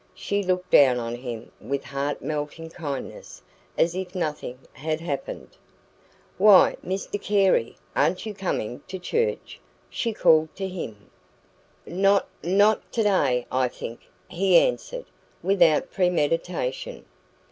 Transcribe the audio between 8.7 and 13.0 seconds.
to church?" she called to him. "Not not